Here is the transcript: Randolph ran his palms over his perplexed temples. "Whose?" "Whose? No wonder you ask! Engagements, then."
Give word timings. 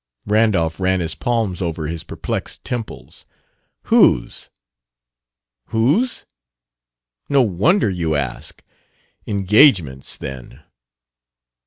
Randolph 0.25 0.79
ran 0.79 0.99
his 0.99 1.13
palms 1.13 1.61
over 1.61 1.85
his 1.85 2.03
perplexed 2.03 2.65
temples. 2.65 3.27
"Whose?" 3.83 4.49
"Whose? 5.65 6.25
No 7.29 7.43
wonder 7.43 7.87
you 7.87 8.15
ask! 8.15 8.63
Engagements, 9.27 10.17
then." 10.17 10.63